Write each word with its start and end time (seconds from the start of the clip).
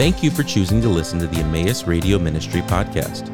Thank 0.00 0.22
you 0.22 0.30
for 0.30 0.42
choosing 0.42 0.80
to 0.80 0.88
listen 0.88 1.18
to 1.18 1.26
the 1.26 1.40
Emmaus 1.40 1.86
Radio 1.86 2.18
Ministry 2.18 2.62
podcast. 2.62 3.28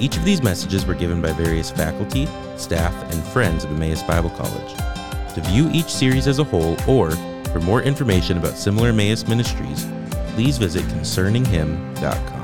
Each 0.00 0.16
of 0.16 0.24
these 0.24 0.42
messages 0.42 0.84
were 0.84 0.96
given 0.96 1.22
by 1.22 1.32
various 1.32 1.70
faculty, 1.70 2.26
staff, 2.56 2.92
and 3.12 3.22
friends 3.28 3.62
of 3.62 3.70
Emmaus 3.70 4.02
Bible 4.02 4.30
College. 4.30 4.74
To 5.36 5.40
view 5.40 5.70
each 5.72 5.86
series 5.86 6.26
as 6.26 6.40
a 6.40 6.44
whole 6.44 6.76
or 6.88 7.12
for 7.52 7.60
more 7.60 7.80
information 7.82 8.38
about 8.38 8.58
similar 8.58 8.88
Emmaus 8.88 9.28
ministries, 9.28 9.86
please 10.34 10.58
visit 10.58 10.82
concerninghim.com. 10.86 12.40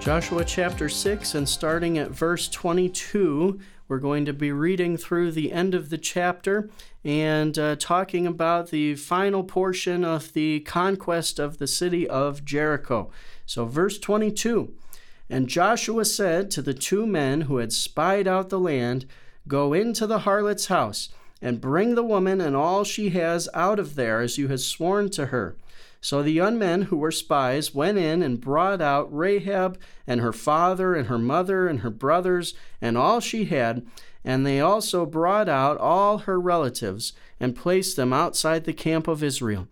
Joshua 0.00 0.44
chapter 0.44 0.88
6, 0.88 1.36
and 1.36 1.48
starting 1.48 1.98
at 1.98 2.10
verse 2.10 2.48
22, 2.48 3.60
we're 3.90 3.98
going 3.98 4.24
to 4.24 4.32
be 4.32 4.52
reading 4.52 4.96
through 4.96 5.32
the 5.32 5.50
end 5.50 5.74
of 5.74 5.90
the 5.90 5.98
chapter 5.98 6.70
and 7.02 7.58
uh, 7.58 7.74
talking 7.74 8.24
about 8.24 8.70
the 8.70 8.94
final 8.94 9.42
portion 9.42 10.04
of 10.04 10.32
the 10.32 10.60
conquest 10.60 11.40
of 11.40 11.58
the 11.58 11.66
city 11.66 12.08
of 12.08 12.44
Jericho. 12.44 13.10
So, 13.46 13.64
verse 13.64 13.98
22 13.98 14.72
And 15.28 15.48
Joshua 15.48 16.04
said 16.04 16.52
to 16.52 16.62
the 16.62 16.72
two 16.72 17.04
men 17.04 17.42
who 17.42 17.56
had 17.56 17.72
spied 17.72 18.28
out 18.28 18.48
the 18.48 18.60
land, 18.60 19.06
Go 19.48 19.72
into 19.72 20.06
the 20.06 20.20
harlot's 20.20 20.66
house, 20.66 21.08
and 21.42 21.60
bring 21.60 21.96
the 21.96 22.04
woman 22.04 22.40
and 22.40 22.54
all 22.54 22.84
she 22.84 23.10
has 23.10 23.48
out 23.54 23.80
of 23.80 23.96
there, 23.96 24.20
as 24.20 24.38
you 24.38 24.46
have 24.46 24.60
sworn 24.60 25.10
to 25.10 25.26
her. 25.26 25.56
So 26.00 26.22
the 26.22 26.32
young 26.32 26.58
men 26.58 26.82
who 26.82 26.96
were 26.96 27.10
spies 27.10 27.74
went 27.74 27.98
in 27.98 28.22
and 28.22 28.40
brought 28.40 28.80
out 28.80 29.14
Rahab 29.14 29.78
and 30.06 30.20
her 30.20 30.32
father 30.32 30.94
and 30.94 31.08
her 31.08 31.18
mother 31.18 31.68
and 31.68 31.80
her 31.80 31.90
brothers 31.90 32.54
and 32.80 32.96
all 32.96 33.20
she 33.20 33.44
had, 33.44 33.86
and 34.24 34.46
they 34.46 34.60
also 34.60 35.04
brought 35.04 35.48
out 35.48 35.76
all 35.78 36.18
her 36.18 36.40
relatives 36.40 37.12
and 37.38 37.56
placed 37.56 37.96
them 37.96 38.12
outside 38.12 38.64
the 38.64 38.72
camp 38.72 39.08
of 39.08 39.22
Israel. 39.22 39.68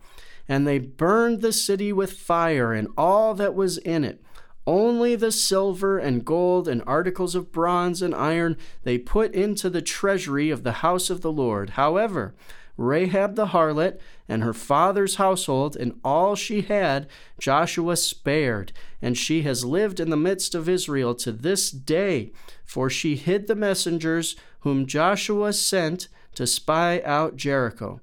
And 0.49 0.67
they 0.67 0.79
burned 0.79 1.41
the 1.41 1.53
city 1.53 1.93
with 1.93 2.13
fire 2.13 2.73
and 2.73 2.89
all 2.97 3.35
that 3.35 3.55
was 3.55 3.79
in 3.79 4.05
it. 4.05 4.23
Only 4.67 5.17
the 5.17 5.33
silver 5.33 5.99
and 5.99 6.27
gold 6.27 6.69
and 6.69 6.83
articles 6.87 7.35
of 7.35 7.53
bronze 7.53 8.03
and 8.03 8.15
iron 8.15 8.59
they 8.83 8.99
put 8.99 9.35
into 9.35 9.71
the 9.71 9.81
treasury 9.81 10.51
of 10.51 10.63
the 10.63 10.73
house 10.73 11.09
of 11.09 11.23
the 11.23 11.33
Lord. 11.33 11.71
However, 11.71 12.35
Rahab 12.79 13.35
the 13.35 13.49
harlot 13.49 13.99
and 14.29 14.43
her 14.43 14.55
father's 14.55 15.17
household 15.17 15.77
and 15.77 15.99
all 16.05 16.37
she 16.37 16.63
had, 16.63 17.09
Joshua 17.39 17.97
spared, 17.97 18.73
and 19.03 19.19
she 19.19 19.43
has 19.43 19.65
lived 19.65 19.99
in 19.99 20.11
the 20.11 20.17
midst 20.17 20.55
of 20.55 20.69
Israel 20.69 21.15
to 21.17 21.33
this 21.33 21.71
day, 21.71 22.33
for 22.65 22.89
she 22.89 23.17
hid 23.17 23.49
the 23.49 23.57
messengers 23.57 24.37
whom 24.61 24.87
Joshua 24.87 25.53
sent 25.53 26.09
to 26.37 26.47
spy 26.47 27.03
out 27.05 27.37
Jericho. 27.37 28.01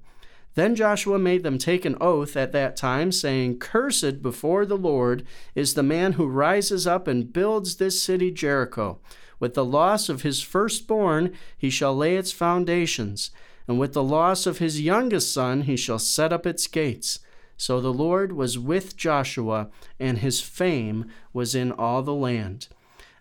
Then 0.54 0.74
Joshua 0.74 1.18
made 1.18 1.42
them 1.42 1.58
take 1.58 1.84
an 1.84 1.96
oath 2.00 2.36
at 2.36 2.52
that 2.52 2.76
time, 2.76 3.12
saying, 3.12 3.58
Cursed 3.58 4.22
before 4.22 4.64
the 4.64 4.76
Lord 4.76 5.26
is 5.54 5.74
the 5.74 5.82
man 5.82 6.14
who 6.14 6.26
rises 6.26 6.86
up 6.86 7.08
and 7.08 7.32
builds 7.32 7.76
this 7.76 8.02
city 8.02 8.30
Jericho. 8.30 8.98
With 9.38 9.54
the 9.54 9.64
loss 9.64 10.08
of 10.08 10.22
his 10.22 10.40
firstborn 10.40 11.34
he 11.56 11.68
shall 11.68 11.94
lay 11.94 12.16
its 12.16 12.32
foundations 12.32 13.30
and 13.68 13.78
with 13.78 13.92
the 13.92 14.02
loss 14.02 14.46
of 14.46 14.58
his 14.58 14.80
youngest 14.80 15.32
son 15.32 15.62
he 15.62 15.76
shall 15.76 15.98
set 15.98 16.32
up 16.32 16.46
its 16.46 16.66
gates. 16.66 17.18
So 17.56 17.80
the 17.80 17.92
Lord 17.92 18.32
was 18.32 18.58
with 18.58 18.96
Joshua, 18.96 19.70
and 19.98 20.18
his 20.18 20.40
fame 20.40 21.06
was 21.32 21.54
in 21.54 21.72
all 21.72 22.02
the 22.02 22.14
land. 22.14 22.68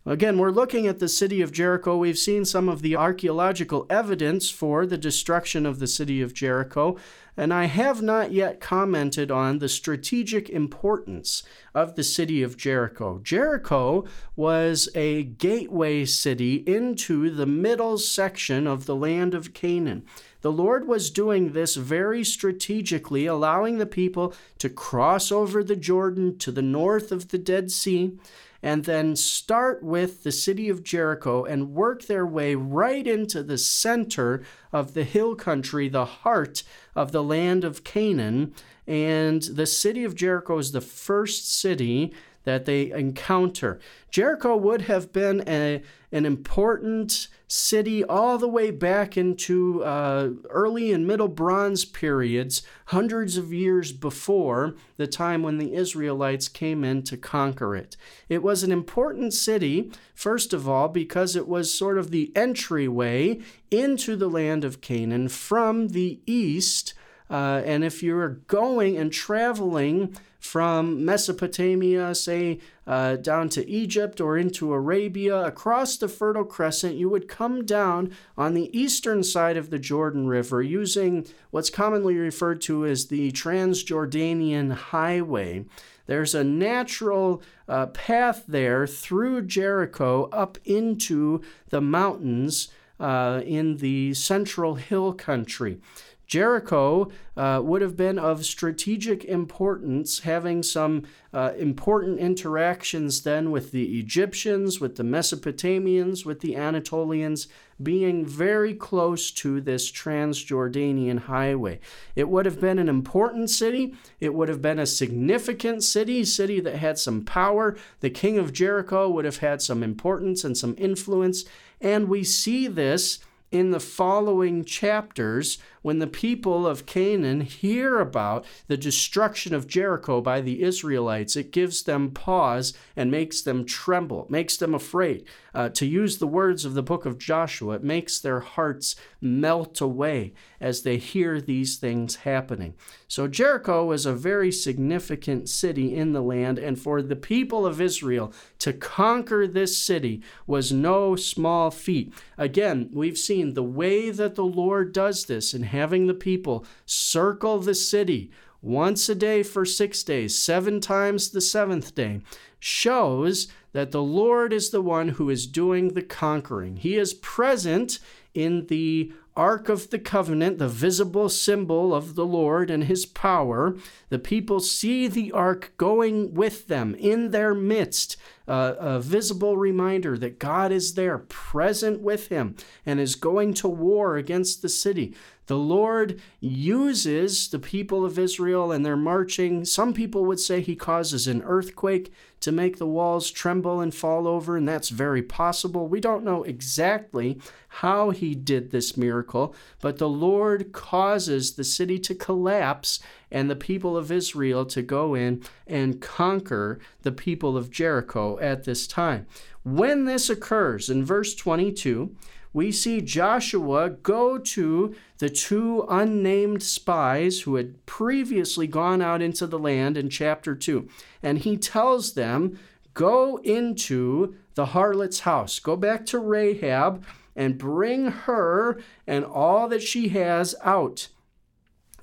Again, 0.08 0.38
we're 0.38 0.52
looking 0.52 0.86
at 0.86 1.00
the 1.00 1.09
city 1.09 1.42
of 1.42 1.52
Jericho. 1.52 1.98
We've 1.98 2.17
seen 2.17 2.45
some 2.45 2.70
of 2.70 2.84
the 2.84 2.95
archaeological 2.95 3.88
evidence 3.89 4.52
for 4.52 4.86
the 4.86 5.00
destruction 5.00 5.66
of 5.66 5.80
the 5.80 5.88
city 5.88 6.22
of 6.22 6.31
Jericho, 6.31 6.95
and 7.36 7.52
I 7.52 7.66
have 7.66 8.03
not 8.03 8.31
yet 8.31 8.59
commented 8.59 9.31
on 9.31 9.58
the 9.58 9.67
strategic 9.67 10.47
importance 10.47 11.42
of 11.73 11.95
the 11.95 12.03
city 12.03 12.44
of 12.44 12.56
Jericho. 12.56 13.20
Jericho 13.23 14.06
was 14.36 14.89
a 14.94 15.23
gateway 15.23 16.06
city 16.06 16.58
into 16.68 17.31
the 17.31 17.47
middle 17.47 17.97
section 17.97 18.68
of 18.68 18.85
the 18.85 18.96
land 18.96 19.34
of 19.34 19.56
Canaan. 19.56 20.06
The 20.41 20.52
Lord 20.52 20.88
was 20.88 21.09
doing 21.09 21.53
this 21.53 21.75
very 21.75 22.24
strategically, 22.24 23.25
allowing 23.25 23.79
the 23.79 23.88
people 23.88 24.35
to 24.59 24.69
cross 24.69 25.31
over 25.31 25.63
the 25.63 25.75
Jordan 25.75 26.38
to 26.38 26.52
the 26.52 26.62
north 26.62 27.12
of 27.12 27.29
the 27.29 27.40
Dead 27.40 27.72
Sea 27.72 28.19
and 28.61 28.85
then 28.85 29.16
start 29.16 29.83
with 29.83 30.23
the 30.23 30.31
city 30.31 30.69
of 30.69 30.83
Jericho 30.83 31.43
and 31.43 31.73
work 31.73 32.03
their 32.03 32.25
way 32.25 32.55
right 32.55 33.05
into 33.05 33.43
the 33.43 33.57
center 33.57 34.43
of 34.71 34.93
the 34.93 35.03
hill 35.03 35.35
country, 35.35 35.88
the 35.88 36.05
heart 36.05 36.63
of 36.95 37.11
the 37.11 37.23
land 37.23 37.63
of 37.63 37.83
Canaan. 37.83 38.53
And 38.88 39.41
the 39.41 39.66
city 39.66 40.03
of 40.03 40.16
Jericho 40.16 40.57
is 40.57 40.71
the 40.71 40.81
first 40.81 41.51
city 41.51 42.13
that 42.43 42.66
they 42.66 42.91
encounter. 42.91 43.79
Jericho 44.09 44.55
would 44.55 44.83
have 44.83 45.11
been 45.11 45.43
a, 45.47 45.81
an 46.11 46.25
important 46.25 47.27
city 47.47 48.03
all 48.03 48.38
the 48.38 48.47
way 48.47 48.72
back 48.72 49.17
into 49.17 49.83
uh, 49.83 50.29
early 50.50 50.91
and 50.91 51.06
middle 51.06 51.28
bronze 51.28 51.85
periods, 51.85 52.61
hundreds 52.88 53.38
of 53.38 53.53
years 53.53 53.91
before 53.91 54.75
the 54.97 55.07
time 55.07 55.44
when 55.44 55.57
the 55.57 55.73
Israelites 55.73 56.47
came 56.47 56.84
in 56.84 57.03
to 57.03 57.17
conquer 57.17 57.75
it. 57.75 57.95
It 58.29 58.41
was 58.41 58.63
an 58.63 58.72
important 58.72 59.34
city, 59.34 59.91
first 60.13 60.53
of 60.53 60.67
all, 60.67 60.88
because 60.88 61.35
it 61.35 61.47
was 61.47 61.73
sort 61.73 61.97
of 61.97 62.11
the 62.11 62.31
entryway 62.35 63.39
into 63.69 64.16
the 64.16 64.29
land 64.29 64.63
of 64.63 64.81
Canaan 64.81 65.29
from 65.29 65.89
the 65.89 66.19
east. 66.25 66.94
Uh, 67.29 67.61
and 67.66 67.84
if 67.84 68.03
you're 68.03 68.29
going 68.47 68.97
and 68.97 69.11
traveling 69.11 70.16
from 70.45 71.03
Mesopotamia, 71.03 72.13
say 72.16 72.59
uh, 72.88 73.16
down 73.17 73.50
to 73.50 73.67
Egypt 73.67 74.22
or 74.22 74.38
into 74.38 74.72
Arabia, 74.72 75.44
across 75.44 75.97
the 75.97 76.07
Fertile 76.07 76.45
Crescent, 76.45 76.95
you 76.95 77.09
would 77.09 77.28
come 77.28 77.66
down 77.66 78.11
on 78.38 78.53
the 78.53 78.69
eastern 78.78 79.23
side 79.23 79.57
of 79.57 79.69
the 79.69 79.79
Jordan 79.79 80.28
River 80.28 80.61
using 80.61 81.25
what's 81.51 81.69
commonly 81.69 82.16
referred 82.16 82.61
to 82.61 82.85
as 82.85 83.07
the 83.07 83.31
Transjordanian 83.31 84.72
Highway. 84.72 85.66
There's 86.05 86.35
a 86.35 86.44
natural 86.44 87.41
uh, 87.67 87.88
path 87.88 88.44
there 88.47 88.85
through 88.85 89.47
Jericho 89.47 90.29
up 90.31 90.57
into 90.63 91.41
the 91.69 91.81
mountains 91.81 92.69
uh, 93.00 93.41
in 93.44 93.78
the 93.78 94.13
central 94.13 94.75
hill 94.75 95.13
country. 95.13 95.79
Jericho 96.28 97.12
uh, 97.38 97.62
would 97.63 97.81
have 97.81 97.96
been 97.96 98.18
of 98.18 98.46
strategic 98.46 99.24
importance, 99.25 100.19
having 100.19 100.63
some 100.63 101.03
uh, 101.34 101.52
important 101.58 102.19
interactions 102.19 103.24
then 103.24 103.52
with 103.52 103.72
the 103.72 104.00
Egyptians, 104.00 104.80
with 104.80 104.96
the 104.96 105.03
Mesopotamians, 105.03 106.25
with 106.25 106.40
the 106.40 106.56
Anatolians, 106.56 107.47
being 107.81 108.25
very 108.25 108.74
close 108.74 109.31
to 109.31 109.59
this 109.59 109.91
Transjordanian 109.91 111.19
highway. 111.19 111.80
It 112.16 112.30
would 112.30 112.46
have 112.46 112.62
been 112.62 112.80
an 112.80 112.88
important 112.88 113.50
city. 113.50 113.96
It 114.19 114.34
would 114.34 114.47
have 114.47 114.62
been 114.62 114.80
a 114.80 114.85
significant 114.85 115.84
city, 115.84 116.24
city 116.24 116.59
that 116.62 116.78
had 116.78 116.97
some 116.97 117.25
power. 117.25 117.75
The 118.00 118.09
king 118.09 118.38
of 118.38 118.53
Jericho 118.53 119.09
would 119.09 119.25
have 119.25 119.38
had 119.38 119.62
some 119.62 119.84
importance 119.84 120.44
and 120.44 120.58
some 120.58 120.75
influence. 120.78 121.44
And 121.81 122.08
we 122.08 122.24
see 122.24 122.68
this 122.68 123.19
in 123.52 123.72
the 123.72 123.80
following 123.80 124.66
chapters 124.66 125.58
when 125.85 126.00
the 126.00 126.07
people 126.07 126.66
of 126.66 126.88
Canaan 126.88 127.41
hear 127.41 128.00
about 128.00 128.44
the 128.66 128.75
destruction 128.75 129.53
of 129.53 129.68
Jericho 129.68 130.19
by 130.19 130.41
the 130.41 130.63
Israelites, 130.63 131.35
it 131.35 131.51
gives 131.51 131.84
them 131.84 132.09
pause 132.09 132.73
and 132.96 133.12
makes 133.12 133.44
them 133.44 133.63
tremble, 133.63 134.25
makes 134.28 134.57
them 134.57 134.73
afraid. 134.73 135.28
Uh, 135.53 135.69
to 135.69 135.85
use 135.85 136.18
the 136.18 136.25
words 136.25 136.66
of 136.66 136.73
the 136.73 136.81
book 136.81 137.06
of 137.06 137.19
Joshua, 137.19 137.75
it 137.75 137.84
makes 137.84 138.19
their 138.19 138.40
hearts 138.40 138.96
melt 139.22 139.79
away 139.79 140.34
as 140.59 140.81
they 140.81 140.97
hear 140.97 141.40
these 141.40 141.78
things 141.78 142.16
happening. 142.17 142.73
So 143.07 143.28
Jericho 143.28 143.85
was 143.85 144.05
a 144.05 144.14
very 144.14 144.52
significant 144.52 145.47
city 145.47 145.96
in 145.96 146.14
the 146.14 146.22
land, 146.22 146.58
and 146.58 146.79
for 146.79 147.03
the 147.03 147.16
people 147.16 147.66
of 147.66 147.79
Israel 147.79 148.34
to 148.59 148.73
conquer 148.73 149.47
this 149.47 149.78
city 149.78 150.23
was 150.47 150.72
no 150.72 151.16
small 151.16 151.70
feat. 151.70 152.11
Again, 152.37 152.90
we've 152.91 153.17
seen 153.17 153.53
the 153.53 153.64
way 153.64 154.09
that 154.09 154.34
the 154.34 154.43
Lord 154.43 154.91
does 154.91 155.26
this 155.26 155.53
in 155.53 155.64
having 155.75 156.07
the 156.07 156.13
people 156.13 156.66
circle 156.85 157.59
the 157.59 157.75
city 157.75 158.31
once 158.61 159.07
a 159.09 159.16
day 159.16 159.43
for 159.43 159.63
six 159.63 160.03
days, 160.03 160.35
seven 160.35 160.79
times 160.79 161.29
the 161.29 161.41
seventh 161.41 161.93
day, 161.93 162.22
shows 162.59 163.47
that 163.73 163.91
the 163.91 164.01
Lord 164.01 164.51
is 164.51 164.72
the 164.72 164.81
one 164.81 165.09
who 165.09 165.29
is 165.29 165.45
doing 165.45 165.89
the 165.89 166.01
conquering. 166.01 166.77
He 166.77 166.95
is 166.95 167.13
present 167.13 167.99
in 168.33 168.66
the 168.67 169.13
Ark 169.35 169.67
of 169.67 169.89
the 169.89 169.99
Covenant, 169.99 170.59
the 170.59 170.69
visible 170.69 171.27
symbol 171.27 171.93
of 171.93 172.16
the 172.16 172.25
Lord 172.25 172.72
and 172.72 172.85
his 172.85 173.05
power. 173.05 173.75
The 174.09 174.19
people 174.19 174.61
see 174.61 175.07
the 175.07 175.31
ark 175.33 175.73
going 175.77 176.33
with 176.33 176.67
them 176.67 176.95
in 176.95 177.31
their 177.31 177.53
midst, 177.53 178.16
uh, 178.47 178.76
a 178.78 179.00
visible 179.00 179.58
reminder 179.58 180.18
that 180.18 180.40
God 180.40 180.72
is 180.72 180.94
there, 180.94 181.18
present 181.18 182.02
with 182.02 182.28
him, 182.28 182.56
and 182.86 183.00
is 183.00 183.16
going 183.16 183.53
to 183.56 183.68
war 183.68 184.18
against 184.18 184.62
the 184.62 184.70
city. 184.70 185.16
The 185.47 185.58
Lord 185.58 186.20
uses 186.40 187.50
the 187.50 187.59
people 187.59 188.03
of 188.03 188.18
Israel 188.18 188.72
and 188.72 188.84
they're 188.84 188.97
marching. 188.97 189.64
Some 189.64 189.94
people 189.94 190.26
would 190.26 190.40
say 190.40 190.59
he 190.59 190.76
causes 190.76 191.28
an 191.28 191.44
earthquake 191.44 192.12
to 192.42 192.52
make 192.52 192.78
the 192.78 192.88
walls 192.88 193.32
tremble 193.32 193.80
and 193.80 193.94
fall 193.94 194.28
over, 194.28 194.58
and 194.58 194.68
that's 194.68 194.90
very 194.90 195.24
possible. 195.24 195.88
We 195.88 196.00
don't 196.00 196.24
know 196.24 196.44
exactly 196.44 197.40
how 197.68 198.12
he 198.12 198.36
did 198.36 198.72
this 198.72 198.96
miracle, 198.96 199.56
but 199.82 199.97
the 199.97 200.09
Lord 200.09 200.72
causes 200.72 201.53
the 201.56 201.64
city 201.64 201.97
to 202.00 202.14
collapse 202.14 203.00
and 203.32 203.50
the 203.50 203.56
people 203.56 203.97
of 203.97 204.12
Israel 204.12 204.66
to 204.68 204.82
go 204.82 205.16
in 205.16 205.44
and 205.66 206.02
conquer 206.02 206.80
the 207.02 207.12
people 207.12 207.58
of 207.58 207.72
Jericho 207.72 208.34
at 208.41 208.64
this 208.64 208.87
time. 208.87 209.28
When 209.64 210.05
this 210.05 210.29
occurs 210.29 210.90
in 210.90 211.05
verse 211.05 211.34
22, 211.35 212.16
we 212.53 212.72
see 212.72 213.02
Joshua 213.02 213.90
go 213.90 214.37
to 214.37 214.96
the 215.17 215.29
two 215.29 215.85
unnamed 215.90 216.64
spies 216.64 217.41
who 217.41 217.55
had 217.55 217.85
previously 217.85 218.66
gone 218.66 219.02
out 219.02 219.22
into 219.22 219.46
the 219.46 219.59
land 219.59 219.97
in 219.97 220.09
chapter 220.09 220.55
2. 220.55 220.87
And 221.22 221.40
he 221.40 221.58
tells 221.58 222.14
them, 222.14 222.58
Go 222.93 223.41
into 223.43 224.35
the 224.53 224.67
harlot's 224.67 225.20
house, 225.22 225.59
go 225.59 225.76
back 225.76 226.05
to 226.05 226.20
Rahab 226.20 227.03
and 227.35 227.58
bring 227.58 228.05
her 228.05 228.79
and 229.05 229.26
all 229.26 229.67
that 229.67 229.84
she 229.84 230.08
has 230.09 230.55
out, 230.64 231.09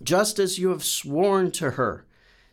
just 0.03 0.39
as 0.39 0.59
you 0.59 0.69
have 0.69 0.85
sworn 0.85 1.51
to 1.53 1.73
her. 1.73 2.05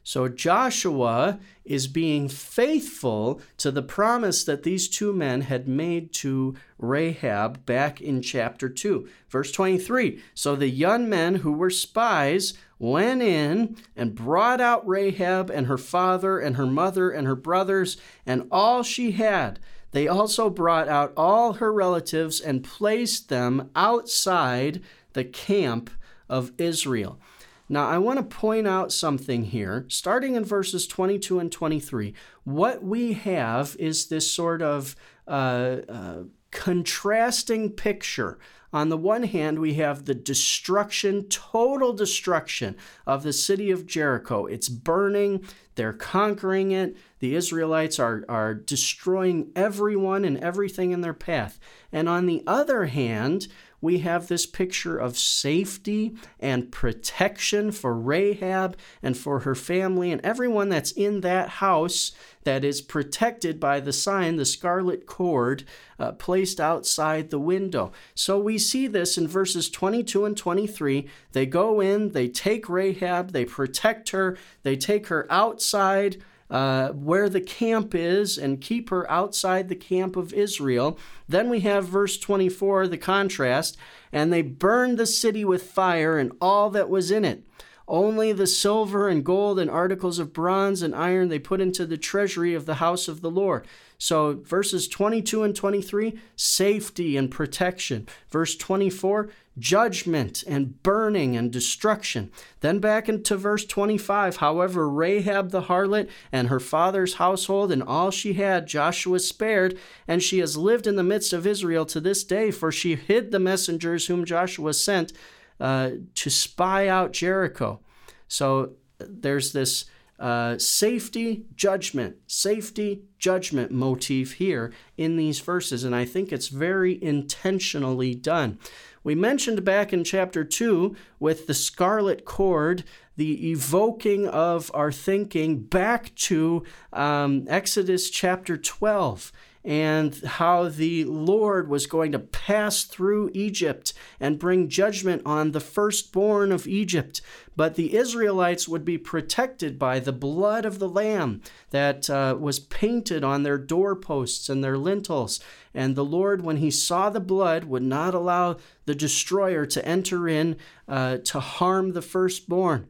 So 0.10 0.28
Joshua 0.28 1.40
is 1.64 1.86
being 1.86 2.30
faithful 2.30 3.40
to 3.58 3.70
the 3.70 3.84
promise 3.84 4.44
that 4.44 4.64
these 4.64 4.88
two 4.88 5.14
men 5.14 5.42
had 5.42 5.68
made 5.68 6.12
to 6.14 6.56
Rahab 6.80 7.64
back 7.68 8.02
in 8.02 8.24
chapter 8.24 8.70
2. 8.70 9.08
Verse 9.30 9.52
23 9.52 10.20
So 10.34 10.56
the 10.56 10.68
young 10.68 11.08
men 11.08 11.36
who 11.36 11.52
were 11.52 11.70
spies 11.70 12.56
went 12.80 13.22
in 13.22 13.78
and 13.96 14.16
brought 14.16 14.60
out 14.60 14.88
Rahab 14.88 15.52
and 15.52 15.68
her 15.68 15.78
father 15.78 16.40
and 16.40 16.56
her 16.56 16.66
mother 16.66 17.12
and 17.12 17.28
her 17.28 17.36
brothers 17.36 17.96
and 18.26 18.48
all 18.52 18.82
she 18.82 19.12
had. 19.12 19.60
They 19.92 20.08
also 20.08 20.50
brought 20.50 20.88
out 20.88 21.14
all 21.16 21.54
her 21.54 21.72
relatives 21.72 22.42
and 22.42 22.64
placed 22.64 23.30
them 23.30 23.70
outside 23.76 24.82
the 25.14 25.26
camp 25.26 25.92
of 26.28 26.52
Israel. 26.58 27.20
Now, 27.70 27.88
I 27.88 28.00
want 28.00 28.18
to 28.18 28.36
point 28.36 28.68
out 28.68 28.92
something 28.92 29.46
here. 29.46 29.86
Starting 29.90 30.36
in 30.36 30.44
verses 30.44 30.88
22 30.88 31.40
and 31.40 31.52
23, 31.52 32.16
what 32.44 32.84
we 32.84 33.14
have 33.14 33.76
is 33.78 34.08
this 34.08 34.30
sort 34.30 34.64
of 34.64 34.96
uh, 35.28 35.78
uh, 35.88 36.24
contrasting 36.52 37.70
picture. 37.72 38.40
On 38.72 38.90
the 38.90 38.98
one 38.98 39.24
hand, 39.24 39.60
we 39.60 39.76
have 39.76 40.06
the 40.06 40.14
destruction, 40.14 41.28
total 41.28 41.94
destruction 41.94 42.76
of 43.08 43.24
the 43.24 43.34
city 43.34 43.72
of 43.72 43.88
Jericho. 43.88 44.46
It's 44.46 44.70
burning, 44.70 45.44
they're 45.74 45.94
conquering 45.94 46.72
it. 46.72 46.96
The 47.20 47.36
Israelites 47.36 48.00
are, 48.00 48.24
are 48.30 48.54
destroying 48.54 49.52
everyone 49.56 50.24
and 50.24 50.38
everything 50.38 50.92
in 50.92 51.02
their 51.02 51.14
path. 51.14 51.60
And 51.92 52.08
on 52.08 52.28
the 52.28 52.44
other 52.46 52.86
hand, 52.86 53.48
we 53.82 54.00
have 54.00 54.28
this 54.28 54.46
picture 54.46 54.98
of 54.98 55.18
safety 55.18 56.16
and 56.40 56.72
protection 56.72 57.72
for 57.72 57.96
Rahab 57.96 58.78
and 59.02 59.18
for 59.18 59.40
her 59.40 59.56
family 59.56 60.12
and 60.12 60.22
everyone 60.22 60.70
that's 60.70 60.92
in 60.92 61.22
that 61.22 61.50
house 61.50 62.12
that 62.44 62.64
is 62.64 62.82
protected 62.82 63.60
by 63.60 63.80
the 63.80 63.94
sign, 63.94 64.38
the 64.38 64.46
scarlet 64.46 65.06
cord, 65.06 65.64
uh, 66.00 66.12
placed 66.14 66.60
outside 66.60 67.30
the 67.30 67.40
window. 67.40 67.92
So 68.16 68.40
we 68.40 68.58
see 68.58 68.88
this 68.88 69.18
in 69.18 69.28
verses 69.28 69.70
22 69.70 70.26
and 70.26 70.38
23. 70.38 71.08
They 71.34 71.46
go 71.46 71.80
in, 71.80 72.12
they 72.12 72.28
take 72.28 72.70
Rahab, 72.70 73.32
they 73.32 73.46
protect 73.46 74.10
her, 74.10 74.38
they 74.64 74.76
take 74.76 75.08
her 75.08 75.28
outside 75.30 76.24
uh, 76.50 76.90
where 76.90 77.30
the 77.30 77.42
camp 77.42 77.94
is 77.94 78.38
and 78.38 78.62
keep 78.62 78.90
her 78.90 79.10
outside 79.10 79.70
the 79.70 79.76
camp 79.76 80.16
of 80.16 80.34
Israel. 80.34 80.98
Then 81.28 81.50
we 81.50 81.60
have 81.62 81.86
verse 81.86 82.18
24, 82.18 82.88
the 82.88 82.98
contrast, 82.98 83.78
and 84.12 84.34
they 84.34 84.42
burned 84.42 84.98
the 84.98 85.06
city 85.06 85.46
with 85.46 85.64
fire 85.64 86.18
and 86.18 86.32
all 86.42 86.70
that 86.72 86.90
was 86.90 87.12
in 87.12 87.24
it. 87.24 87.44
Only 87.90 88.32
the 88.34 88.46
silver 88.46 89.10
and 89.10 89.26
gold 89.26 89.58
and 89.58 89.70
articles 89.70 90.20
of 90.20 90.32
bronze 90.32 90.84
and 90.84 90.94
iron 90.94 91.30
they 91.30 91.40
put 91.40 91.60
into 91.60 91.88
the 91.88 91.98
treasury 91.98 92.54
of 92.54 92.68
the 92.68 92.76
house 92.76 93.08
of 93.08 93.22
the 93.22 93.32
Lord. 93.32 93.66
So, 93.98 94.40
verses 94.44 94.88
22 94.88 95.42
and 95.42 95.56
23, 95.56 96.20
safety 96.36 97.18
and 97.18 97.32
protection. 97.32 98.08
Verse 98.30 98.56
24, 98.56 99.30
judgment 99.58 100.44
and 100.48 100.82
burning 100.84 101.36
and 101.36 101.52
destruction. 101.52 102.32
Then 102.62 102.78
back 102.78 103.10
into 103.10 103.36
verse 103.36 103.66
25, 103.66 104.38
however, 104.38 104.88
Rahab 104.88 105.50
the 105.50 105.64
harlot 105.64 106.10
and 106.32 106.48
her 106.48 106.60
father's 106.60 107.16
household 107.16 107.72
and 107.72 107.82
all 107.82 108.12
she 108.12 108.34
had, 108.34 108.68
Joshua 108.68 109.20
spared, 109.20 109.78
and 110.08 110.22
she 110.22 110.38
has 110.40 110.56
lived 110.56 110.86
in 110.86 110.96
the 110.96 111.04
midst 111.04 111.34
of 111.34 111.48
Israel 111.48 111.86
to 111.88 112.00
this 112.00 112.24
day, 112.24 112.52
for 112.52 112.72
she 112.72 112.96
hid 112.96 113.32
the 113.32 113.40
messengers 113.40 114.06
whom 114.06 114.26
Joshua 114.26 114.76
sent 114.76 115.12
uh, 115.60 115.92
to 116.16 116.30
spy 116.30 116.88
out 116.88 117.14
Jericho. 117.14 117.80
So 118.28 118.74
there's 119.00 119.54
this 119.54 119.86
uh, 120.20 120.58
safety, 120.58 121.46
judgment, 121.56 122.18
safety, 122.28 123.04
judgment 123.18 123.72
motif 123.72 124.34
here 124.34 124.74
in 124.98 125.16
these 125.16 125.40
verses, 125.40 125.84
and 125.84 125.96
I 125.96 126.06
think 126.06 126.32
it's 126.32 126.50
very 126.50 127.02
intentionally 127.02 128.14
done. 128.16 128.60
We 129.02 129.16
mentioned 129.16 129.64
back 129.64 129.94
in 129.94 130.04
chapter 130.04 130.44
2 130.44 130.96
with 131.20 131.48
the 131.48 131.54
scarlet 131.54 132.26
cord, 132.26 132.84
the 133.16 133.50
evoking 133.50 134.28
of 134.28 134.70
our 134.74 134.92
thinking 134.92 135.62
back 135.62 136.14
to 136.16 136.64
um, 136.92 137.46
Exodus 137.48 138.10
chapter 138.10 138.58
12 138.58 139.32
and 139.70 140.16
how 140.26 140.68
the 140.68 141.06
Lord 141.06 141.70
was 141.70 141.86
going 141.86 142.12
to 142.14 142.18
pass 142.18 142.86
through 142.86 143.30
Egypt 143.36 143.94
and 144.20 144.40
bring 144.40 144.68
judgment 144.68 145.22
on 145.28 145.52
the 145.52 145.60
firstborn 145.60 146.52
of 146.52 146.66
Egypt. 146.66 147.22
But 147.56 147.76
the 147.76 147.96
Israelites 147.96 148.68
would 148.68 148.84
be 148.84 148.98
protected 148.98 149.78
by 149.78 150.00
the 150.00 150.12
blood 150.12 150.66
of 150.66 150.80
the 150.80 150.90
Lamb 150.90 151.44
that 151.70 152.10
uh, 152.10 152.36
was 152.40 152.58
painted 152.58 153.24
on 153.24 153.44
their 153.44 153.60
doorposts 153.60 154.50
and 154.50 154.64
their 154.64 154.78
lintels. 154.78 155.40
And 155.72 155.96
the 155.96 156.04
Lord, 156.04 156.42
when 156.42 156.58
he 156.58 156.72
saw 156.72 157.12
the 157.12 157.20
blood, 157.20 157.66
would 157.66 157.84
not 157.84 158.16
allow 158.16 158.58
the 158.86 158.96
destroyer 158.96 159.68
to 159.68 159.86
enter 159.86 160.28
in 160.28 160.58
uh, 160.88 161.18
to 161.18 161.40
harm 161.40 161.92
the 161.92 162.02
firstborn. 162.02 162.88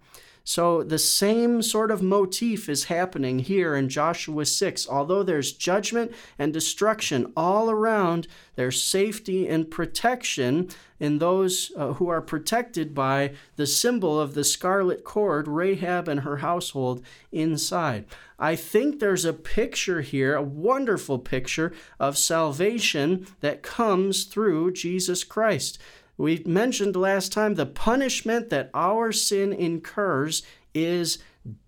So 0.49 0.81
the 0.81 0.97
same 0.97 1.61
sort 1.61 1.91
of 1.91 2.01
motif 2.01 2.69
is 2.69 2.85
happening 2.85 3.37
here 3.37 3.75
in 3.75 3.87
Joshua 3.87 4.47
6. 4.47 4.89
Although 4.89 5.21
there's 5.21 5.51
judgment 5.51 6.11
and 6.39 6.51
destruction 6.51 7.31
all 7.37 7.69
around, 7.69 8.27
there's 8.55 8.81
safety 8.81 9.47
and 9.47 9.69
protection 9.69 10.69
in 10.99 11.19
those 11.19 11.71
uh, 11.77 11.93
who 11.93 12.09
are 12.09 12.19
protected 12.19 12.95
by 12.95 13.33
the 13.57 13.67
symbol 13.67 14.19
of 14.19 14.33
the 14.33 14.43
scarlet 14.43 15.03
cord, 15.03 15.47
Rahab 15.47 16.07
and 16.07 16.21
her 16.21 16.37
household 16.37 17.05
inside. 17.31 18.05
I 18.39 18.55
think 18.55 18.99
there's 18.99 19.25
a 19.25 19.33
picture 19.33 20.01
here, 20.01 20.33
a 20.33 20.41
wonderful 20.41 21.19
picture 21.19 21.73
of 21.99 22.17
salvation 22.17 23.27
that 23.41 23.61
comes 23.61 24.23
through 24.23 24.71
Jesus 24.73 25.23
Christ. 25.23 25.77
We 26.19 26.43
mentioned 26.45 26.97
last 26.97 27.31
time 27.31 27.55
the 27.55 27.65
punishment 27.65 28.49
that 28.49 28.69
our 28.73 29.13
sin 29.13 29.53
incurs 29.53 30.43
is 30.73 31.19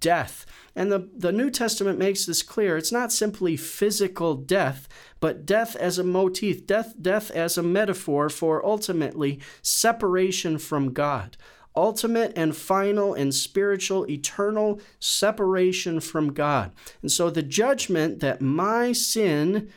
death. 0.01 0.45
And 0.75 0.91
the, 0.91 1.09
the 1.15 1.31
New 1.31 1.49
Testament 1.49 1.97
makes 1.97 2.25
this 2.25 2.43
clear. 2.43 2.75
It's 2.75 2.91
not 2.91 3.13
simply 3.13 3.55
physical 3.55 4.35
death, 4.35 4.89
but 5.21 5.45
death 5.45 5.77
as 5.77 5.97
a 5.97 6.03
motif, 6.03 6.67
death, 6.67 6.95
death 7.01 7.31
as 7.31 7.57
a 7.57 7.63
metaphor 7.63 8.27
for 8.27 8.63
ultimately 8.65 9.39
separation 9.61 10.57
from 10.57 10.91
God. 10.91 11.37
Ultimate 11.73 12.33
and 12.35 12.53
final 12.53 13.13
and 13.13 13.33
spiritual, 13.33 14.05
eternal 14.09 14.81
separation 14.99 16.01
from 16.01 16.33
God. 16.33 16.73
And 17.01 17.09
so 17.09 17.29
the 17.29 17.41
judgment 17.41 18.19
that 18.19 18.41
my 18.41 18.91
sin 18.91 19.71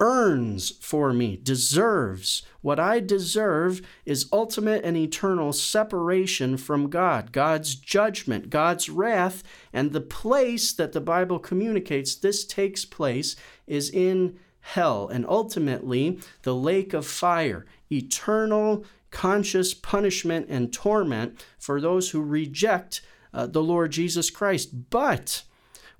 earns 0.00 0.70
for 0.80 1.12
me, 1.12 1.36
deserves. 1.36 2.42
What 2.60 2.78
I 2.78 3.00
deserve 3.00 3.82
is 4.04 4.28
ultimate 4.32 4.84
and 4.84 4.96
eternal 4.96 5.52
separation 5.52 6.56
from 6.56 6.90
God, 6.90 7.32
God's 7.32 7.74
judgment, 7.74 8.50
God's 8.50 8.88
wrath, 8.88 9.42
and 9.72 9.92
the 9.92 10.00
place 10.00 10.72
that 10.72 10.92
the 10.92 11.00
Bible 11.00 11.38
communicates 11.38 12.14
this 12.14 12.44
takes 12.44 12.84
place 12.84 13.36
is 13.66 13.90
in 13.90 14.38
hell 14.60 15.08
and 15.08 15.24
ultimately 15.26 16.20
the 16.42 16.54
lake 16.54 16.92
of 16.92 17.06
fire, 17.06 17.66
eternal 17.90 18.84
conscious 19.10 19.72
punishment 19.72 20.46
and 20.48 20.72
torment 20.72 21.44
for 21.58 21.80
those 21.80 22.10
who 22.10 22.20
reject 22.20 23.00
uh, 23.32 23.46
the 23.46 23.62
Lord 23.62 23.92
Jesus 23.92 24.30
Christ. 24.30 24.90
But 24.90 25.42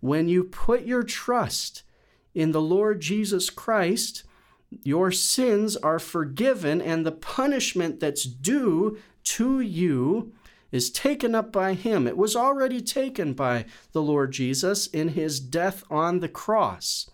when 0.00 0.28
you 0.28 0.44
put 0.44 0.82
your 0.82 1.02
trust 1.02 1.82
in 2.38 2.52
the 2.52 2.62
Lord 2.62 3.00
Jesus 3.00 3.50
Christ, 3.50 4.22
your 4.84 5.10
sins 5.10 5.76
are 5.76 5.98
forgiven, 5.98 6.80
and 6.80 7.04
the 7.04 7.10
punishment 7.10 7.98
that's 7.98 8.22
due 8.22 8.96
to 9.24 9.60
you 9.60 10.32
is 10.70 10.88
taken 10.88 11.34
up 11.34 11.50
by 11.50 11.74
Him. 11.74 12.06
It 12.06 12.16
was 12.16 12.36
already 12.36 12.80
taken 12.80 13.32
by 13.32 13.64
the 13.90 14.00
Lord 14.00 14.30
Jesus 14.30 14.86
in 14.86 15.08
His 15.08 15.40
death 15.40 15.82
on 15.90 16.20
the 16.20 16.28
cross. 16.28 17.10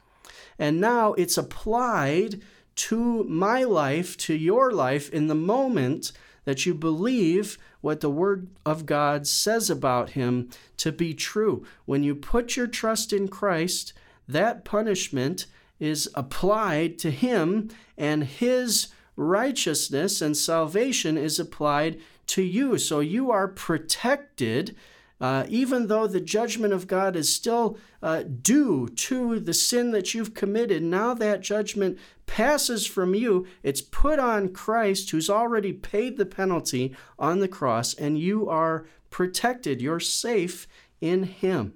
And 0.58 0.78
now 0.78 1.14
it's 1.14 1.38
applied 1.38 2.42
to 2.76 3.24
my 3.24 3.64
life, 3.64 4.18
to 4.18 4.34
your 4.34 4.72
life, 4.72 5.08
in 5.08 5.28
the 5.28 5.34
moment 5.34 6.12
that 6.44 6.66
you 6.66 6.74
believe 6.74 7.56
what 7.80 8.02
the 8.02 8.10
Word 8.10 8.48
of 8.66 8.84
God 8.84 9.26
says 9.26 9.70
about 9.70 10.10
Him 10.10 10.50
to 10.76 10.92
be 10.92 11.14
true. 11.14 11.64
When 11.86 12.02
you 12.02 12.14
put 12.14 12.56
your 12.56 12.66
trust 12.66 13.10
in 13.10 13.28
Christ, 13.28 13.94
that 14.28 14.64
punishment 14.64 15.46
is 15.78 16.08
applied 16.14 16.98
to 17.00 17.10
him, 17.10 17.68
and 17.96 18.24
his 18.24 18.88
righteousness 19.16 20.20
and 20.20 20.36
salvation 20.36 21.16
is 21.16 21.38
applied 21.38 22.00
to 22.26 22.42
you. 22.42 22.78
So 22.78 23.00
you 23.00 23.30
are 23.30 23.48
protected. 23.48 24.76
Uh, 25.20 25.46
even 25.48 25.86
though 25.86 26.06
the 26.06 26.20
judgment 26.20 26.72
of 26.72 26.88
God 26.88 27.14
is 27.14 27.32
still 27.32 27.78
uh, 28.02 28.24
due 28.24 28.88
to 28.88 29.38
the 29.38 29.54
sin 29.54 29.92
that 29.92 30.12
you've 30.12 30.34
committed, 30.34 30.82
now 30.82 31.14
that 31.14 31.40
judgment 31.40 31.98
passes 32.26 32.86
from 32.86 33.14
you. 33.14 33.46
It's 33.62 33.80
put 33.80 34.18
on 34.18 34.52
Christ, 34.52 35.10
who's 35.10 35.30
already 35.30 35.72
paid 35.72 36.16
the 36.16 36.26
penalty 36.26 36.94
on 37.18 37.40
the 37.40 37.48
cross, 37.48 37.94
and 37.94 38.18
you 38.18 38.48
are 38.48 38.86
protected. 39.10 39.80
You're 39.80 40.00
safe 40.00 40.66
in 41.00 41.24
Him. 41.24 41.74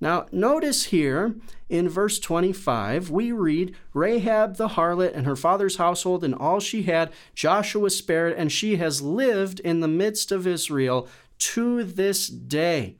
Now, 0.00 0.26
notice 0.32 0.84
here 0.86 1.34
in 1.68 1.88
verse 1.88 2.18
25, 2.18 3.10
we 3.10 3.32
read 3.32 3.76
Rahab 3.92 4.56
the 4.56 4.68
harlot 4.68 5.14
and 5.14 5.26
her 5.26 5.36
father's 5.36 5.76
household 5.76 6.24
and 6.24 6.34
all 6.34 6.58
she 6.58 6.84
had, 6.84 7.12
Joshua 7.34 7.90
spared, 7.90 8.32
and 8.32 8.50
she 8.50 8.76
has 8.76 9.02
lived 9.02 9.60
in 9.60 9.80
the 9.80 9.88
midst 9.88 10.32
of 10.32 10.46
Israel 10.46 11.06
to 11.38 11.84
this 11.84 12.28
day. 12.28 12.96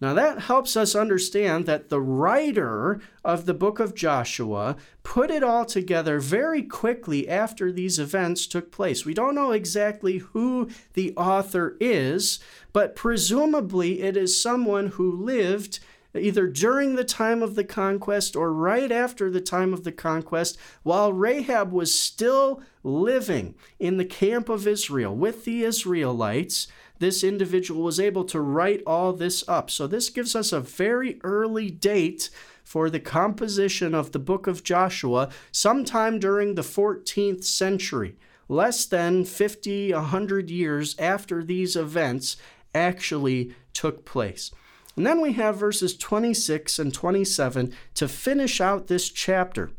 Now, 0.00 0.12
that 0.14 0.40
helps 0.40 0.76
us 0.76 0.94
understand 0.94 1.66
that 1.66 1.88
the 1.88 2.00
writer 2.00 3.00
of 3.24 3.46
the 3.46 3.54
book 3.54 3.78
of 3.78 3.94
Joshua 3.94 4.76
put 5.02 5.30
it 5.30 5.42
all 5.42 5.64
together 5.64 6.20
very 6.20 6.62
quickly 6.62 7.28
after 7.28 7.70
these 7.70 7.98
events 7.98 8.46
took 8.46 8.72
place. 8.72 9.04
We 9.06 9.14
don't 9.14 9.34
know 9.34 9.52
exactly 9.52 10.18
who 10.18 10.68
the 10.94 11.14
author 11.16 11.76
is, 11.80 12.38
but 12.72 12.96
presumably 12.96 14.02
it 14.02 14.16
is 14.16 14.40
someone 14.40 14.88
who 14.88 15.10
lived 15.10 15.78
either 16.14 16.46
during 16.46 16.94
the 16.94 17.04
time 17.04 17.42
of 17.42 17.54
the 17.54 17.64
conquest 17.64 18.36
or 18.36 18.52
right 18.52 18.92
after 18.92 19.30
the 19.30 19.40
time 19.40 19.72
of 19.72 19.84
the 19.84 19.92
conquest, 19.92 20.56
while 20.82 21.12
Rahab 21.12 21.72
was 21.72 21.96
still 21.96 22.62
living 22.82 23.54
in 23.78 23.96
the 23.96 24.04
camp 24.04 24.48
of 24.48 24.66
Israel 24.66 25.14
with 25.14 25.44
the 25.44 25.64
Israelites, 25.64 26.68
this 26.98 27.24
individual 27.24 27.82
was 27.82 27.98
able 27.98 28.24
to 28.24 28.40
write 28.40 28.82
all 28.86 29.12
this 29.12 29.46
up. 29.48 29.70
So, 29.70 29.86
this 29.86 30.10
gives 30.10 30.36
us 30.36 30.52
a 30.52 30.60
very 30.60 31.20
early 31.24 31.70
date 31.70 32.30
for 32.62 32.88
the 32.88 33.00
composition 33.00 33.94
of 33.94 34.12
the 34.12 34.18
book 34.18 34.46
of 34.46 34.64
Joshua, 34.64 35.28
sometime 35.52 36.18
during 36.18 36.54
the 36.54 36.62
14th 36.62 37.44
century, 37.44 38.16
less 38.48 38.86
than 38.86 39.24
50, 39.24 39.92
100 39.92 40.50
years 40.50 40.96
after 40.98 41.44
these 41.44 41.76
events 41.76 42.36
actually 42.74 43.54
took 43.72 44.04
place. 44.04 44.50
And 44.96 45.06
then 45.06 45.20
we 45.20 45.32
have 45.32 45.56
verses 45.56 45.96
26 45.96 46.78
and 46.78 46.94
27 46.94 47.72
to 47.94 48.08
finish 48.08 48.60
out 48.60 48.86
this 48.86 49.10
chapter. 49.10 49.70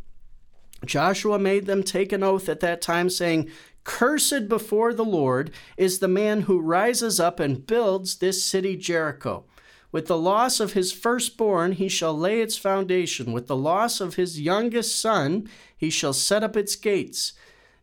Joshua 0.86 1.40
made 1.40 1.66
them 1.66 1.84
take 1.84 2.12
an 2.12 2.24
oath 2.24 2.50
at 2.50 2.60
that 2.60 2.82
time, 2.82 3.10
saying, 3.10 3.50
Cursed 3.86 4.50
before 4.50 4.94
the 4.94 5.06
Lord 5.06 5.52
is 5.78 6.00
the 6.00 6.08
man 6.08 6.42
who 6.42 6.60
rises 6.60 7.20
up 7.20 7.40
and 7.40 7.66
builds 7.66 8.18
this 8.18 8.44
city 8.44 8.76
Jericho. 8.76 9.46
With 9.92 10.08
the 10.08 10.18
loss 10.18 10.60
of 10.60 10.74
his 10.74 10.92
firstborn, 10.92 11.74
he 11.74 11.88
shall 11.88 12.18
lay 12.18 12.42
its 12.42 12.58
foundation. 12.58 13.32
With 13.32 13.48
the 13.48 13.56
loss 13.56 14.02
of 14.02 14.16
his 14.16 14.42
youngest 14.42 15.00
son, 15.00 15.48
he 15.78 15.90
shall 15.90 16.14
set 16.14 16.44
up 16.44 16.58
its 16.58 16.76
gates. 16.76 17.34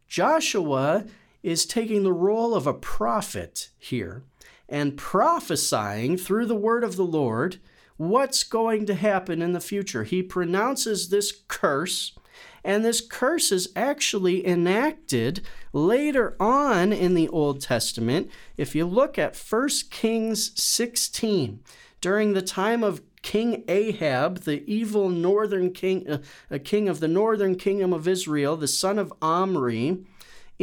Joshua 0.08 1.06
is 1.42 1.64
taking 1.64 2.02
the 2.02 2.12
role 2.12 2.54
of 2.54 2.66
a 2.66 2.74
prophet 2.74 3.70
here 3.78 4.24
and 4.69 4.97
prophesying 4.97 6.16
through 6.16 6.47
the 6.47 6.54
word 6.54 6.85
of 6.85 6.97
the 6.97 7.04
Lord 7.04 7.59
what's 7.97 8.42
going 8.42 8.87
to 8.87 8.95
happen 8.95 9.42
in 9.42 9.52
the 9.52 9.61
future. 9.61 10.04
He 10.04 10.23
pronounces 10.23 11.09
this 11.09 11.42
curse, 11.49 12.16
and 12.64 12.85
this 12.85 13.00
curse 13.00 13.52
is 13.52 13.73
actually 13.76 14.47
enacted 14.47 15.47
later 15.73 16.37
on 16.40 16.92
in 16.92 17.14
the 17.14 17.28
Old 17.28 17.61
Testament. 17.61 18.31
If 18.57 18.75
you 18.75 18.87
look 18.87 19.19
at 19.19 19.37
1 19.37 19.69
Kings 19.90 20.61
16, 20.61 21.61
during 22.00 22.33
the 22.33 22.42
time 22.42 22.83
of 22.83 23.02
King 23.23 23.62
Ahab, 23.69 24.40
the 24.40 24.69
evil 24.71 25.09
northern 25.09 25.73
king, 25.73 26.09
uh, 26.11 26.19
a 26.50 26.59
king 26.59 26.88
of 26.88 26.99
the 26.99 27.09
northern 27.09 27.54
kingdom 27.54 27.92
of 27.92 28.09
Israel, 28.09 28.57
the 28.57 28.66
son 28.66 28.99
of 28.99 29.12
Omri, 29.23 30.04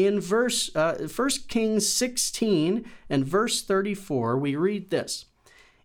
in 0.06 0.22
verse 0.22 0.74
uh, 0.76 1.08
1 1.14 1.30
Kings 1.50 1.88
16 1.90 2.86
and 3.10 3.26
verse 3.26 3.62
34, 3.62 4.38
we 4.38 4.56
read 4.56 4.90
this. 4.90 5.26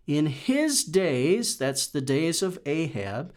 In 0.07 0.27
his 0.27 0.83
days, 0.83 1.57
that's 1.57 1.87
the 1.87 2.01
days 2.01 2.41
of 2.41 2.59
Ahab, 2.65 3.33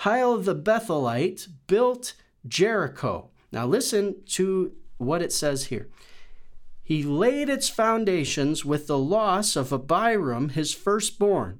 Hiel 0.00 0.38
the 0.38 0.54
Bethelite 0.54 1.48
built 1.66 2.14
Jericho. 2.46 3.30
Now 3.50 3.66
listen 3.66 4.16
to 4.28 4.72
what 4.98 5.22
it 5.22 5.32
says 5.32 5.66
here. 5.66 5.88
He 6.84 7.02
laid 7.02 7.48
its 7.48 7.68
foundations 7.68 8.64
with 8.64 8.86
the 8.86 8.98
loss 8.98 9.56
of 9.56 9.72
Abiram, 9.72 10.50
his 10.50 10.74
firstborn, 10.74 11.58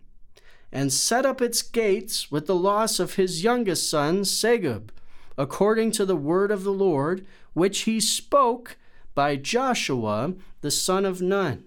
and 0.71 0.92
set 0.92 1.25
up 1.26 1.40
its 1.40 1.62
gates 1.62 2.31
with 2.31 2.47
the 2.47 2.54
loss 2.54 3.00
of 3.00 3.14
his 3.14 3.42
youngest 3.42 3.88
son, 3.88 4.23
Segub, 4.23 4.90
according 5.38 5.90
to 5.92 6.04
the 6.04 6.16
word 6.16 6.50
of 6.50 6.64
the 6.64 6.73
Lord, 6.73 7.26
which 7.54 7.80
he 7.80 8.00
spoke 8.00 8.76
by 9.14 9.37
Joshua 9.37 10.35
the 10.61 10.71
son 10.71 11.04
of 11.04 11.21
Nun. 11.21 11.64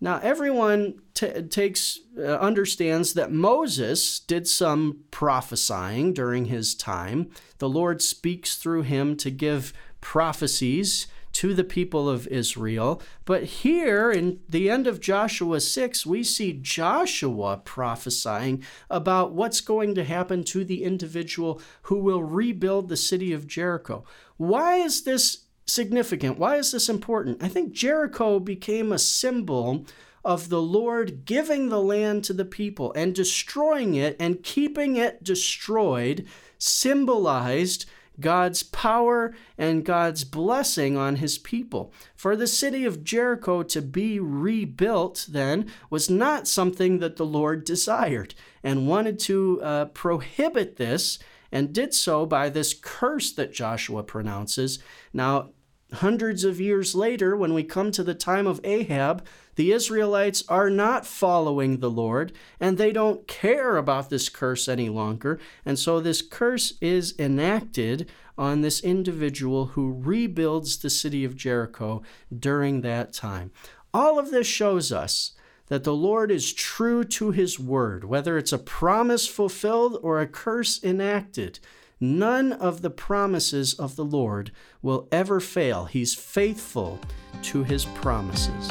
Now, 0.00 0.20
everyone 0.22 1.00
t- 1.14 1.42
takes 1.42 1.98
uh, 2.16 2.22
understands 2.22 3.14
that 3.14 3.32
Moses 3.32 4.20
did 4.20 4.46
some 4.46 5.00
prophesying 5.10 6.12
during 6.12 6.44
his 6.44 6.74
time. 6.74 7.30
The 7.58 7.68
Lord 7.68 8.00
speaks 8.00 8.56
through 8.56 8.82
him 8.82 9.16
to 9.16 9.30
give 9.30 9.72
prophecies 10.00 11.08
to 11.32 11.54
the 11.54 11.64
people 11.64 12.08
of 12.08 12.26
Israel. 12.28 13.02
But 13.24 13.44
here 13.44 14.10
in 14.10 14.40
the 14.48 14.70
end 14.70 14.86
of 14.86 15.00
Joshua 15.00 15.60
6, 15.60 16.06
we 16.06 16.22
see 16.24 16.52
Joshua 16.52 17.60
prophesying 17.64 18.64
about 18.88 19.32
what's 19.32 19.60
going 19.60 19.94
to 19.96 20.04
happen 20.04 20.42
to 20.44 20.64
the 20.64 20.82
individual 20.82 21.60
who 21.82 21.98
will 21.98 22.22
rebuild 22.22 22.88
the 22.88 22.96
city 22.96 23.32
of 23.32 23.46
Jericho. 23.46 24.04
Why 24.38 24.76
is 24.76 25.02
this 25.02 25.44
significant? 25.66 26.38
Why 26.38 26.56
is 26.56 26.72
this 26.72 26.88
important? 26.88 27.42
I 27.42 27.48
think 27.48 27.72
Jericho 27.72 28.40
became 28.40 28.90
a 28.90 28.98
symbol 28.98 29.84
of 30.24 30.48
the 30.48 30.62
Lord 30.62 31.24
giving 31.24 31.68
the 31.68 31.80
land 31.80 32.24
to 32.24 32.32
the 32.32 32.44
people 32.44 32.92
and 32.94 33.14
destroying 33.14 33.94
it 33.94 34.16
and 34.18 34.42
keeping 34.42 34.96
it 34.96 35.22
destroyed 35.22 36.26
symbolized 36.58 37.86
God's 38.20 38.62
power 38.64 39.34
and 39.56 39.84
God's 39.84 40.24
blessing 40.24 40.96
on 40.96 41.16
his 41.16 41.38
people. 41.38 41.92
For 42.16 42.34
the 42.34 42.48
city 42.48 42.84
of 42.84 43.04
Jericho 43.04 43.62
to 43.64 43.80
be 43.80 44.18
rebuilt 44.18 45.26
then 45.28 45.70
was 45.88 46.10
not 46.10 46.48
something 46.48 46.98
that 46.98 47.16
the 47.16 47.26
Lord 47.26 47.64
desired 47.64 48.34
and 48.62 48.88
wanted 48.88 49.18
to 49.20 49.60
uh, 49.62 49.84
prohibit 49.86 50.76
this 50.76 51.18
and 51.50 51.72
did 51.72 51.94
so 51.94 52.26
by 52.26 52.48
this 52.48 52.74
curse 52.74 53.32
that 53.32 53.52
Joshua 53.52 54.02
pronounces. 54.02 54.78
Now, 55.12 55.50
hundreds 55.94 56.44
of 56.44 56.60
years 56.60 56.94
later, 56.94 57.36
when 57.36 57.54
we 57.54 57.64
come 57.64 57.90
to 57.92 58.02
the 58.02 58.14
time 58.14 58.46
of 58.46 58.60
Ahab, 58.64 59.24
the 59.56 59.72
Israelites 59.72 60.44
are 60.48 60.70
not 60.70 61.06
following 61.06 61.78
the 61.78 61.90
Lord 61.90 62.32
and 62.60 62.78
they 62.78 62.92
don't 62.92 63.26
care 63.26 63.76
about 63.76 64.10
this 64.10 64.28
curse 64.28 64.68
any 64.68 64.88
longer. 64.88 65.40
And 65.64 65.78
so 65.78 66.00
this 66.00 66.22
curse 66.22 66.74
is 66.80 67.14
enacted 67.18 68.10
on 68.36 68.60
this 68.60 68.80
individual 68.80 69.66
who 69.66 69.92
rebuilds 69.92 70.78
the 70.78 70.90
city 70.90 71.24
of 71.24 71.36
Jericho 71.36 72.02
during 72.36 72.82
that 72.82 73.12
time. 73.12 73.50
All 73.92 74.18
of 74.18 74.30
this 74.30 74.46
shows 74.46 74.92
us 74.92 75.32
that 75.68 75.84
the 75.84 75.94
Lord 75.94 76.30
is 76.30 76.52
true 76.52 77.02
to 77.04 77.30
his 77.30 77.58
word, 77.58 78.04
whether 78.04 78.36
it's 78.36 78.52
a 78.52 78.58
promise 78.58 79.26
fulfilled 79.26 79.98
or 80.02 80.20
a 80.20 80.26
curse 80.26 80.78
enacted. 80.82 81.60
None 82.00 82.52
of 82.52 82.82
the 82.82 82.90
promises 82.90 83.74
of 83.74 83.96
the 83.96 84.04
Lord 84.04 84.52
will 84.82 85.08
ever 85.10 85.40
fail. 85.40 85.86
He's 85.86 86.14
faithful 86.14 87.00
to 87.42 87.64
his 87.64 87.86
promises. 87.86 88.70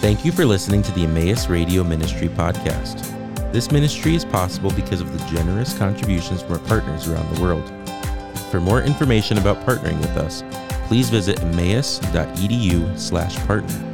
Thank 0.00 0.24
you 0.24 0.32
for 0.32 0.44
listening 0.44 0.82
to 0.82 0.92
the 0.92 1.04
Emmaus 1.04 1.48
Radio 1.48 1.84
Ministry 1.84 2.28
podcast. 2.28 3.08
This 3.52 3.70
ministry 3.70 4.14
is 4.14 4.24
possible 4.24 4.70
because 4.72 5.02
of 5.02 5.12
the 5.12 5.18
generous 5.36 5.76
contributions 5.76 6.42
from 6.42 6.54
our 6.54 6.58
partners 6.60 7.06
around 7.06 7.34
the 7.34 7.42
world. 7.42 7.70
For 8.50 8.60
more 8.60 8.82
information 8.82 9.36
about 9.38 9.64
partnering 9.66 10.00
with 10.00 10.16
us, 10.16 10.42
please 10.88 11.10
visit 11.10 11.38
emmaus.edu/partner. 11.40 13.91